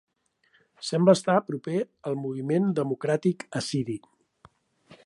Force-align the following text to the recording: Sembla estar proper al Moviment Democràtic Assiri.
Sembla 0.87 1.15
estar 1.17 1.35
proper 1.49 1.81
al 2.11 2.17
Moviment 2.25 2.67
Democràtic 2.81 3.47
Assiri. 3.63 4.01